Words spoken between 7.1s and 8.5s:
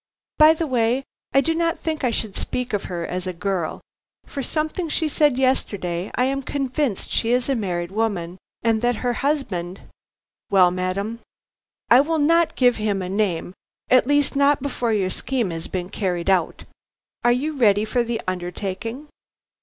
she is a married woman;